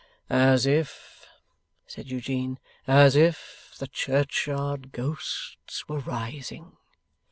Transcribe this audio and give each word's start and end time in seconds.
'As 0.31 0.65
if,' 0.65 1.27
said 1.85 2.09
Eugene, 2.09 2.57
'as 2.87 3.15
if 3.15 3.75
the 3.77 3.85
churchyard 3.85 4.91
ghosts 4.91 5.87
were 5.87 5.99
rising. 5.99 6.75